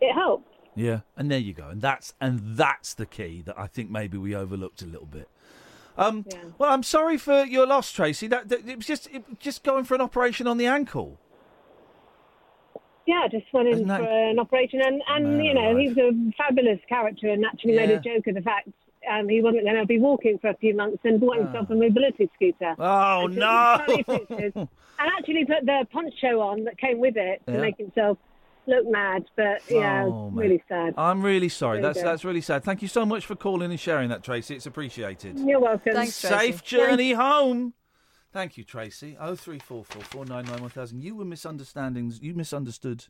[0.00, 0.48] it helped.
[0.76, 4.18] Yeah, and there you go, and that's and that's the key that I think maybe
[4.18, 5.28] we overlooked a little bit.
[5.96, 6.24] Um,
[6.58, 8.26] Well, I'm sorry for your loss, Tracy.
[8.26, 11.20] That, that it was just it, just going for an operation on the ankle.
[13.06, 15.78] Yeah, just went in that- for an operation, and and Man you know alive.
[15.78, 18.68] he's a fabulous character, and actually made a joke of the fact
[19.10, 21.74] um, he wasn't going to be walking for a few months, and bought himself a
[21.74, 22.74] mobility scooter.
[22.78, 23.84] Oh And no!
[24.08, 24.68] and
[25.18, 27.60] actually put the punch show on that came with it to Yeah.
[27.60, 28.16] make himself
[28.66, 29.26] look mad.
[29.36, 30.94] But yeah, Oh, really sad.
[30.96, 31.80] I'm really sorry.
[31.82, 32.08] There you That's go.
[32.10, 32.64] that's really sad.
[32.64, 34.54] Thank you so much for calling and sharing that, Tracy.
[34.56, 35.38] It's appreciated.
[35.40, 35.92] You're welcome.
[35.92, 36.34] Thanks, Tracy.
[36.38, 37.74] Safe journey home.
[38.34, 39.16] Thank you, Tracy.
[39.20, 41.02] Oh three four four four nine nine one thousand.
[41.04, 42.20] You were misunderstandings.
[42.20, 43.06] You misunderstood.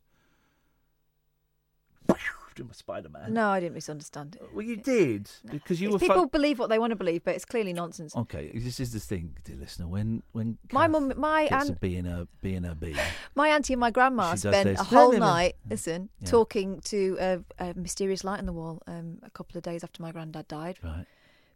[2.54, 3.32] Doing my Spider Man.
[3.34, 4.42] No, I didn't misunderstand it.
[4.54, 5.98] Well, you did because you It's were.
[5.98, 8.14] people fo- believe what they want to believe, but it's clearly nonsense.
[8.14, 9.88] okay, this is the thing, dear listener.
[9.88, 12.76] When when My Kath mum, my gets a aunt, B in her B in her
[12.76, 12.94] B.
[13.34, 14.78] my auntie and my grandma does spent this.
[14.80, 15.32] a whole No, no, no.
[15.32, 16.28] night, listen, Yeah.
[16.30, 18.82] talking to a, a mysterious light on the wall.
[18.86, 21.06] Um, a couple of days after my granddad died, right?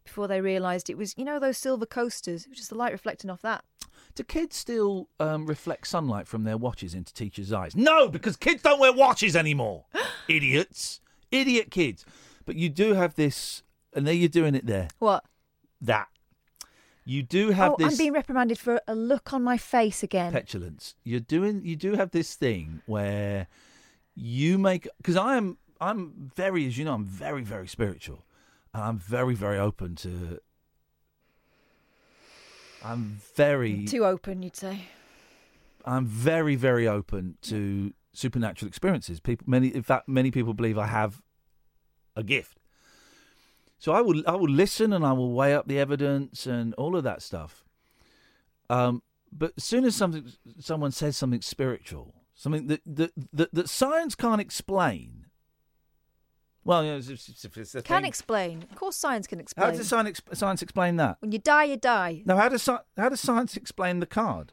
[0.09, 2.45] Before they realised it was, you know, those silver coasters.
[2.45, 3.63] It was just the light reflecting off that.
[4.15, 7.77] Do kids still um, reflect sunlight from their watches into teachers' eyes?
[7.77, 9.85] No, because kids don't wear watches anymore.
[10.29, 11.01] Idiots.
[11.31, 12.07] Idiot kids.
[12.47, 14.89] But you do have this, and there you're doing it there.
[14.99, 15.27] What?
[15.83, 16.09] That.
[17.05, 20.33] You do have oh, this I'm being reprimanded for a look on my face again.
[20.33, 20.95] petulance.
[21.05, 21.61] You're doing.
[21.65, 23.47] You do have this thing where
[24.15, 25.59] you make because I am.
[25.81, 28.25] I'm very, as you know, I'm very, very spiritual,
[28.81, 30.41] I'm very, very open to.
[32.85, 34.83] I'm very Too open, you'd say.
[35.85, 39.21] I'm very, very open to supernatural experiences.
[39.21, 41.23] People, many, in fact, many people believe I have
[42.15, 42.59] a gift.
[43.79, 46.97] So I will, I will listen and I will weigh up the evidence and all
[46.97, 47.65] of that stuff.
[48.69, 53.69] Um, but as soon as something, someone says something spiritual, something that that that, that
[53.69, 55.27] science can't explain.
[56.69, 58.05] Well, you know, it's, it's, it's Can thing.
[58.05, 58.63] explain.
[58.71, 59.71] Of course, science can explain.
[59.71, 61.17] How does science, science explain that?
[61.21, 62.21] When you die, you die.
[62.27, 64.53] No, how does how does science explain the card?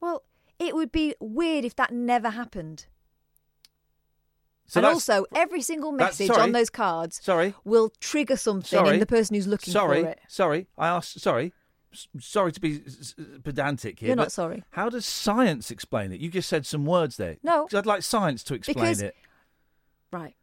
[0.00, 0.24] Well,
[0.58, 2.86] it would be weird if that never happened.
[4.66, 6.42] So and also, every single message sorry.
[6.42, 7.54] on those cards Sorry.
[7.64, 8.94] will trigger something Sorry.
[8.94, 10.20] in the person who's looking sorry, for it.
[10.26, 11.20] Sorry, I asked.
[11.20, 11.52] Sorry,
[12.18, 12.82] sorry to be
[13.44, 14.08] pedantic here.
[14.08, 14.64] You're not sorry.
[14.70, 16.18] How does science explain it?
[16.18, 17.36] You just said some words there.
[17.44, 17.68] No.
[17.72, 19.14] I'd like science to explain Because- it.
[20.10, 20.34] Right.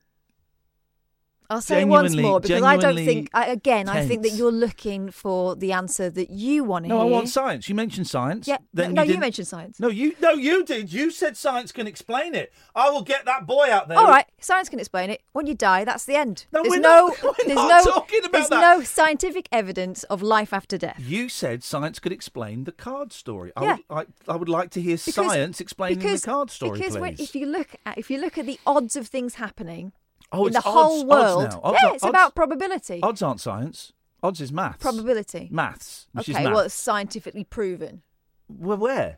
[1.51, 3.29] I'll say it once more because I don't think.
[3.33, 6.97] I, again, I think that you're looking for the answer that you want to No,
[7.03, 7.05] hear.
[7.05, 7.67] I want science.
[7.67, 8.47] You mentioned science.
[8.47, 8.57] Yeah.
[8.73, 9.79] Then no, you, you, mentioned science.
[9.79, 10.15] No, you.
[10.21, 10.93] No, you did.
[10.93, 12.53] You said science can explain it.
[12.73, 13.97] I will get that boy out there.
[13.97, 15.21] All right, science can explain it.
[15.33, 16.45] When you die, that's the end.
[16.53, 18.77] No, there's we're no, not- we're there's not no, talking about there's that.
[18.77, 20.99] no scientific evidence of life after death.
[20.99, 23.51] You said science could explain the card story.
[23.57, 23.77] I Yeah.
[23.89, 26.93] would, I, I would like to hear Because- science explaining because, the card story, Because
[26.93, 27.01] please.
[27.01, 29.91] when, if you look at if you look at the odds of things happening
[30.31, 31.61] Oh, in the whole odds- odds world, now.
[31.63, 32.99] Odds yeah, it's odds- about probability.
[33.03, 33.93] Odds aren't science.
[34.23, 34.77] Odds is maths.
[34.81, 35.49] Probability.
[35.51, 36.45] Maths, okay, maths.
[36.45, 38.03] well, it's scientifically proven.
[38.47, 39.17] Well, where?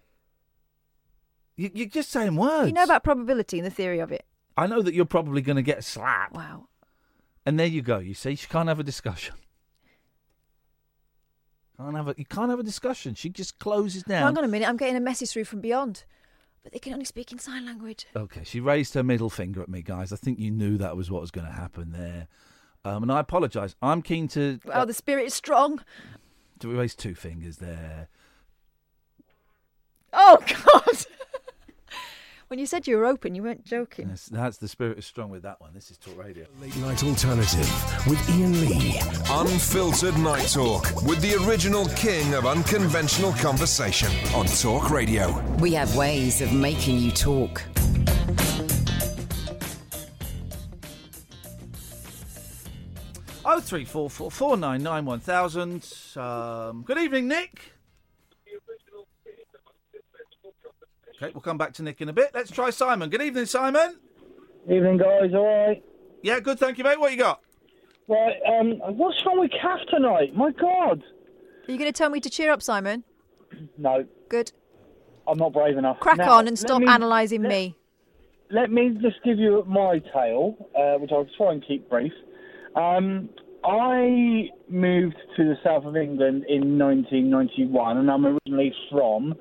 [1.56, 2.67] You, you're just saying words.
[2.67, 4.26] You know about probability and the theory of it.
[4.56, 6.34] I know that you're probably going to get a slap.
[6.34, 6.67] Wow.
[7.45, 7.99] And there you go.
[7.99, 9.36] You see, she can't have a discussion.
[11.78, 13.15] Can't have a, you can't have a discussion.
[13.15, 14.23] She just closes down.
[14.28, 16.06] Hang on a minute, I'm getting a message through from beyond,
[16.63, 18.06] but they can only speak in sign language.
[18.15, 20.12] Okay, she raised her middle finger at me, guys.
[20.13, 22.28] I think you knew that was what was going to happen there.
[22.86, 23.76] Um, and I apologise.
[23.82, 25.82] I'm keen to Oh, the spirit is strong.
[26.60, 28.08] to raise two fingers there.
[30.12, 31.06] Oh God!
[32.54, 34.10] When you said you were open, you weren't joking.
[34.10, 35.74] That's, that's the spirit is strong with that one.
[35.74, 36.46] This is Talk Radio.
[36.62, 39.00] Late Night Alternative with Iain Lee.
[39.28, 45.42] Unfiltered Night Talk with the original king of unconventional conversation on Talk Radio.
[45.56, 47.63] We have ways of making you talk.
[53.44, 55.92] Oh three four four four nine nine one thousand.
[56.16, 57.74] Um, good evening, Nick.
[61.17, 62.32] Okay, we'll come back to Nick in a bit.
[62.34, 63.10] Let's try Simon.
[63.10, 63.97] Good evening, Simon.
[64.69, 65.32] Evening, guys.
[65.34, 65.84] All right.
[66.21, 66.60] Yeah, good.
[66.60, 66.99] Thank you, mate.
[66.99, 67.41] What you got?
[68.08, 68.36] Right.
[68.47, 70.36] Um, what's wrong with Kath tonight?
[70.36, 71.04] My God.
[71.67, 73.04] Are you going to tell me to cheer up, Simon?
[73.78, 74.06] No.
[74.30, 74.52] Good.
[75.28, 75.99] I'm not brave enough.
[75.99, 77.78] Crack Now, on and stop me- analysing let- me.
[78.49, 82.12] Let me just give you my tale, uh, which I'll try and keep brief.
[82.76, 83.30] Um,
[83.63, 89.34] I moved to the south of England in 1991, and I'm originally from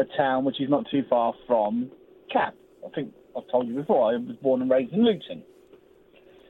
[0.00, 1.90] a town which is not too far from
[2.32, 2.54] Cap.
[2.86, 4.12] I think I've told you before.
[4.12, 5.42] I was born and raised in Luton.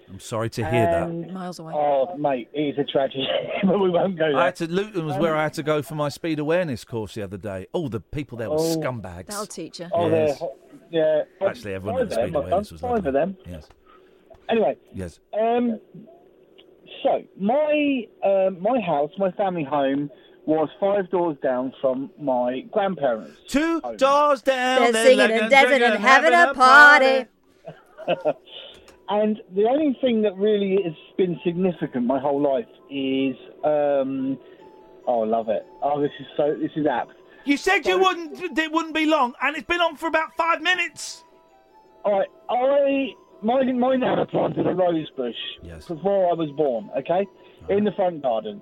[0.08, 1.32] I'm sorry to hear that.
[1.32, 1.72] Miles away.
[1.72, 3.24] Oh, mate, it is a tragedy,
[3.64, 4.36] but we won't go there.
[4.40, 4.66] I had to.
[4.66, 7.36] Luton was Um, where I had to go for my speed awareness course the other
[7.36, 7.66] day.
[7.72, 8.76] Oh, the people there were Oh.
[8.76, 9.26] scumbags.
[9.26, 9.86] That'll teach you.
[9.92, 10.42] Oh, Yes.
[10.90, 11.22] yeah.
[11.40, 13.36] Actually, everyone at the Five speed of them, awareness was Five like of them.
[13.48, 13.68] Yes.
[14.48, 15.20] Anyway, Yes.
[15.40, 15.78] Um,
[17.04, 20.10] so my um, my house, my family home,
[20.50, 23.38] was five doors down from my grandparents.
[23.46, 24.92] Two doors down.
[24.92, 27.26] They're singing and dancing and having a party.
[29.08, 34.36] and the only thing that really has been significant my whole life is, um,
[35.06, 35.64] oh, I love it.
[35.82, 37.12] Oh, this is so this is apt.
[37.44, 38.58] You said you wouldn't.
[38.58, 41.24] It wouldn't be long, and it's been on for about five minutes.
[42.04, 45.36] All right, I my my nana planted a rose bush
[45.86, 46.90] before I was born.
[46.98, 47.24] Okay,
[47.68, 48.60] in the front garden,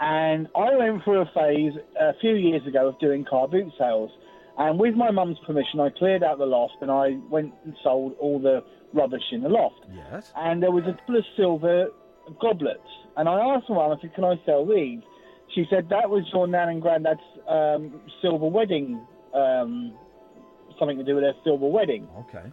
[0.00, 4.10] and I went through a phase a few years ago of doing car boot sales,
[4.58, 8.16] and with my mum's permission, I cleared out the loft and I went and sold
[8.18, 9.86] all the rubbish in the loft.
[9.92, 10.32] Yes.
[10.36, 11.88] And there was a couple of silver
[12.40, 12.80] goblets,
[13.16, 15.00] and I asked my mum, I said, "Can I sell these?"
[15.54, 19.92] She said that was your nan and granddad's um, silver wedding, um,
[20.78, 22.08] something to do with their silver wedding.
[22.20, 22.44] Okay.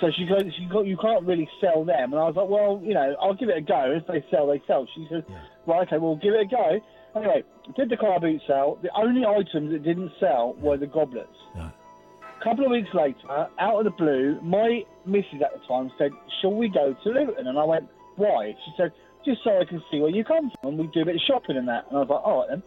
[0.00, 2.12] So she goes, she got, you can't really sell them.
[2.12, 3.92] And I was like, well, you know, I'll give it a go.
[3.94, 4.86] If they sell, they sell.
[4.94, 5.22] She says,
[5.66, 6.80] right, okay, we'll give it a go.
[7.16, 7.42] Anyway,
[7.76, 8.78] did the car boot sell?
[8.82, 11.36] The only items that didn't sell were the goblets.
[11.56, 16.10] A couple of weeks later, out of the blue, my missus at the time said,
[16.40, 17.46] shall we go to Luton?
[17.46, 18.54] And I went, why?
[18.64, 18.92] She said,
[19.24, 21.20] just so I can see where you come from and we do a bit of
[21.26, 21.86] shopping and that.
[21.88, 22.62] And I was like, all right then.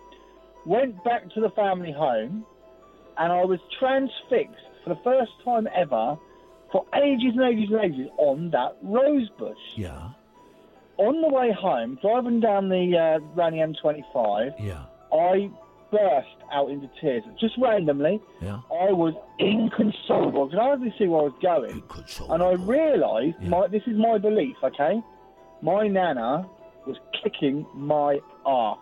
[0.65, 2.45] Went back to the family home
[3.17, 6.17] and I was transfixed for the first time ever
[6.71, 9.57] for ages and ages and ages on that rose bush.
[9.75, 10.09] Yeah.
[10.97, 13.41] On the way home, driving down the uh, the
[13.83, 14.83] M25, Yeah.
[15.11, 15.49] I
[15.91, 18.19] burst out into tears just randomly.
[18.41, 18.59] Yeah.
[18.71, 20.47] I was inconsolable.
[20.47, 21.83] because I could hardly see where I was going.
[22.31, 25.01] And I realised, my, this is my belief, okay?
[25.61, 26.47] My nana
[26.87, 28.77] was kicking my ass.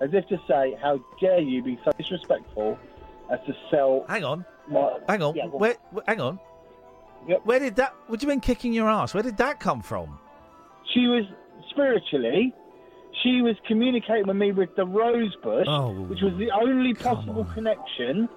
[0.00, 2.78] As if to say, how dare you be so disrespectful
[3.30, 4.04] as to sell...
[4.08, 4.44] Hang on.
[4.66, 5.34] My, Hang on.
[5.36, 6.38] Yeah, well, where, hang on.
[7.44, 7.94] Where did that?
[8.06, 9.14] What do you mean kicking your ass?
[9.14, 10.18] Where did that come from?
[10.92, 11.24] She was
[11.70, 12.54] spiritually,
[13.22, 17.44] she was communicating with me with the rose bush, Oh, which was the only possible
[17.54, 18.28] connection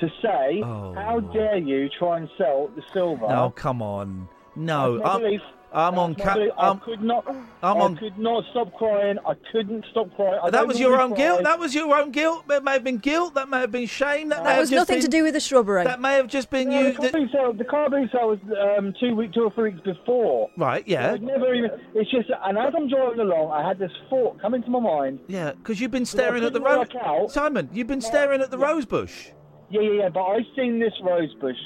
[0.00, 3.26] to say, Oh, how dare you try and sell the silver?
[3.28, 4.28] No, come on.
[4.56, 5.40] No, I'm, belief.
[5.72, 6.12] I'm on.
[6.14, 6.52] That's my Ca- belief.
[6.56, 7.28] I I'm, could not.
[7.28, 9.18] I'm I on- could not stop crying.
[9.26, 10.38] I couldn't stop crying.
[10.42, 11.42] I that was your own normally guilt.
[11.44, 12.48] That was your own guilt.
[12.48, 13.34] That may have been guilt.
[13.34, 14.30] That may have been shame.
[14.30, 15.84] That, may That was nothing been, to do with the shrubbery.
[15.84, 16.92] That may have just been No, you.
[16.92, 17.52] the car boot sale.
[17.52, 18.38] The car boot sale was
[18.78, 20.48] um, two week, two or three weeks before.
[20.56, 20.86] Right.
[20.88, 21.12] Yeah.
[21.12, 21.70] I'd never even.
[21.94, 25.20] It's just, and as I'm driving along, I had this thought come into my mind.
[25.28, 27.32] Yeah, because you've been staring at the couldn't rose.
[27.34, 29.30] Simon, you've been staring at the rose bush.
[29.70, 30.08] Yeah, yeah, yeah.
[30.08, 31.56] But I've seen this rose bush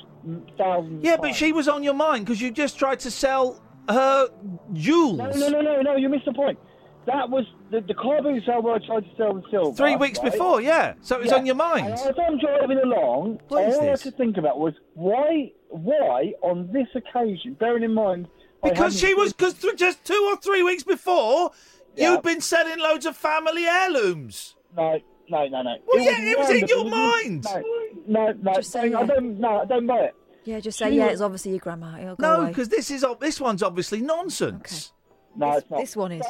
[0.58, 1.04] thousands.
[1.04, 1.36] Yeah, of but times.
[1.36, 4.28] she was on your mind because you just tried to sell her
[4.72, 5.18] jewels.
[5.18, 5.96] No, no, no, no, no.
[5.96, 6.58] You missed the point.
[7.06, 9.76] That was the, the car boot sale where I tried to sell the silver.
[9.76, 10.30] Three weeks right?
[10.30, 10.94] before, yeah.
[11.00, 11.38] So it was Yeah.
[11.38, 11.86] on your mind.
[11.86, 14.02] And as I'm driving along, What is all I had this?
[14.02, 18.28] to think about was why, why on this occasion, bearing in mind,
[18.62, 21.52] I Because she was, because th- just two or three weeks before,
[21.96, 24.54] you'd been selling loads of family heirlooms.
[24.76, 25.76] No, no, no, no.
[25.86, 27.44] Well, yeah, it was in your mind.
[27.44, 27.62] No,
[28.06, 28.54] no, no.
[28.54, 29.06] Just say I yeah.
[29.06, 29.38] don't.
[29.40, 30.14] No, I don't buy it.
[30.44, 31.04] Yeah, just say She yeah.
[31.04, 31.98] was- It's obviously your grandma.
[32.00, 32.48] It'll go No, away.
[32.48, 34.92] because this is ob- this one's obviously nonsense.
[35.36, 35.80] No, it's not.
[35.80, 36.26] This one is.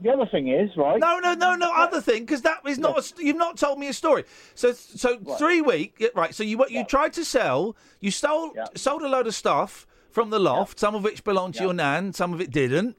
[0.00, 0.98] The other thing is right.
[0.98, 1.72] No, no, no, no.
[1.72, 2.98] Other thing, because that is not.
[2.98, 4.24] A, st- you've not told me a story.
[4.54, 5.94] So, so three week.
[5.98, 6.34] yeah, Right.
[6.34, 7.76] So you what you tried to sell.
[8.00, 10.78] You stole sold a load of stuff from the loft.
[10.80, 12.12] Some of which belonged to your nan.
[12.12, 12.96] Some of it didn't.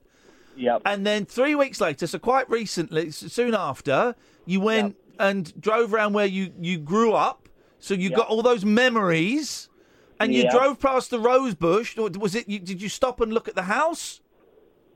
[0.55, 0.83] Yep.
[0.85, 5.93] And then three weeks later, so quite recently, s- soon after, you went and drove
[5.93, 7.49] around where you you grew up.
[7.79, 9.69] So you got all those memories.
[10.19, 10.51] And you Yep.
[10.51, 11.97] drove past the rose bush.
[11.97, 12.47] Was it?
[12.47, 14.21] You, did you stop and look at the house?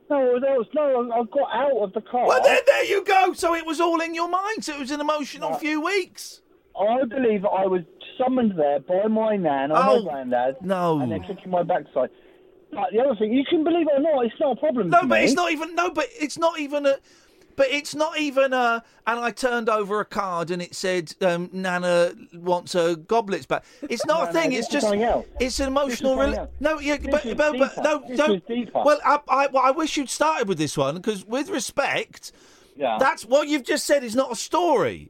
[0.09, 1.11] No, there was no.
[1.11, 2.25] I got out of the car.
[2.27, 3.33] Well, there, there you go.
[3.33, 4.63] So it was all in your mind.
[4.63, 6.41] So it was an emotional few weeks.
[6.79, 7.81] I believe I was
[8.17, 10.57] summoned there by my nan or Oh, my granddad.
[10.61, 10.99] no.
[11.01, 12.09] And they're kicking my backside.
[12.71, 14.89] But the other thing, you can believe it or not, it's not a problem.
[14.89, 15.25] No, but me.
[15.25, 15.75] it's not even.
[15.75, 16.97] No, but it's not even a.
[17.57, 18.83] But it's not even a.
[19.05, 23.65] And I turned over a card and it said, um, "Nana wants her goblets back."
[23.89, 24.51] It's not No, a thing.
[24.51, 24.87] this it's just.
[25.41, 26.15] It's an emotional.
[26.15, 28.43] Rela- no, yeah, This but, but, but no, This don't.
[28.73, 32.31] Well, I, I, well, I wish you'd started with this one because, with respect,
[32.75, 32.97] Yeah.
[32.99, 35.09] that's what you've just said is not a story.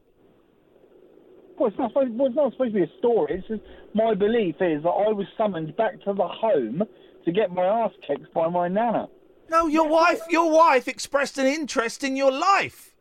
[1.58, 3.34] Well, it's not, supposed, well, it's not supposed to be a story.
[3.34, 6.82] It's just my belief is that I was summoned back to the home
[7.24, 9.08] to get my ass kicked by my nana.
[9.48, 10.20] No, your wife.
[10.30, 12.94] Your wife expressed an interest in your life.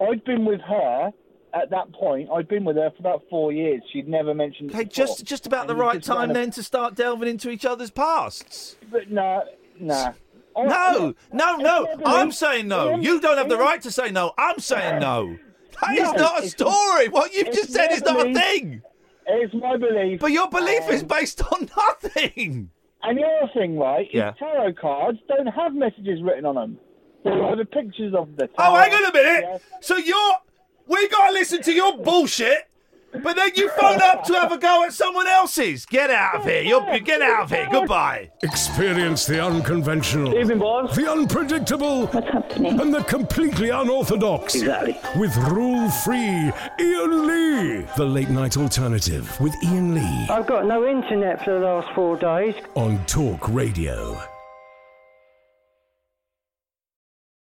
[0.00, 1.12] I'd been with her
[1.54, 2.28] at that point.
[2.32, 3.82] I'd been with her for about four years.
[3.92, 4.70] She'd never mentioned.
[4.70, 5.06] Okay, before.
[5.06, 7.90] just just about the And it right time then to start delving into each other's
[7.90, 8.76] pasts.
[8.90, 9.44] But no,
[9.78, 10.12] Nah.
[10.56, 11.88] No, no, no.
[12.04, 12.96] I'm saying no.
[12.98, 14.32] You don't have the right to say no.
[14.38, 15.36] I'm saying no.
[15.80, 17.08] That is No, not a story.
[17.08, 18.80] What you've just said is not a thing.
[19.26, 20.20] It's my belief.
[20.20, 22.70] But your belief is Um, based on nothing.
[23.06, 24.32] And the other thing, right, is Yeah.
[24.38, 26.78] tarot cards don't have messages written on them.
[27.24, 29.44] They've got the pictures of the Oh, hang on a minute.
[29.48, 29.58] Yeah.
[29.80, 30.34] So you're.
[30.86, 32.68] We got to listen to your bullshit,
[33.22, 35.86] but then you phone up to have a go at someone else's.
[35.86, 36.62] Get out of here.
[36.62, 37.68] You're, get out of here.
[37.70, 38.30] Goodbye.
[38.42, 40.94] Experience the unconventional, Evening, boss.
[40.96, 42.08] the unpredictable,
[42.56, 44.54] and the completely unorthodox.
[44.54, 44.98] Exactly.
[45.16, 47.86] With rule free Iain Lee.
[47.96, 52.16] The late night alternative with Iain Lee I've got no internet for the last four
[52.16, 52.54] days.
[52.74, 54.33] on Talk Radio.